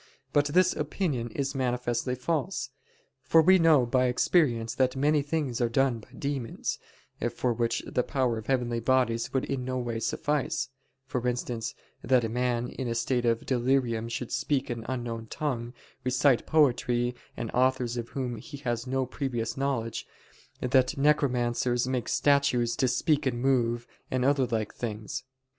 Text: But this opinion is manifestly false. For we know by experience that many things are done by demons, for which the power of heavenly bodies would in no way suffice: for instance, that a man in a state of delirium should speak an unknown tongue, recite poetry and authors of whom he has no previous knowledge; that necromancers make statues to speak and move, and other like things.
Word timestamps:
But 0.33 0.45
this 0.45 0.75
opinion 0.75 1.29
is 1.29 1.53
manifestly 1.53 2.15
false. 2.15 2.71
For 3.21 3.39
we 3.39 3.59
know 3.59 3.85
by 3.85 4.05
experience 4.05 4.73
that 4.73 4.95
many 4.95 5.21
things 5.21 5.61
are 5.61 5.69
done 5.69 5.99
by 5.99 6.09
demons, 6.17 6.79
for 7.29 7.53
which 7.53 7.83
the 7.85 8.01
power 8.01 8.39
of 8.39 8.47
heavenly 8.47 8.79
bodies 8.79 9.31
would 9.31 9.45
in 9.45 9.63
no 9.63 9.77
way 9.77 9.99
suffice: 9.99 10.69
for 11.05 11.27
instance, 11.27 11.75
that 12.03 12.23
a 12.23 12.29
man 12.29 12.69
in 12.69 12.87
a 12.87 12.95
state 12.95 13.25
of 13.25 13.45
delirium 13.45 14.09
should 14.09 14.31
speak 14.31 14.71
an 14.71 14.87
unknown 14.89 15.27
tongue, 15.27 15.71
recite 16.03 16.47
poetry 16.47 17.13
and 17.37 17.51
authors 17.51 17.95
of 17.95 18.09
whom 18.09 18.37
he 18.37 18.57
has 18.57 18.87
no 18.87 19.05
previous 19.05 19.55
knowledge; 19.55 20.07
that 20.61 20.97
necromancers 20.97 21.87
make 21.87 22.09
statues 22.09 22.75
to 22.75 22.87
speak 22.87 23.27
and 23.27 23.39
move, 23.39 23.85
and 24.09 24.25
other 24.25 24.47
like 24.47 24.73
things. 24.73 25.25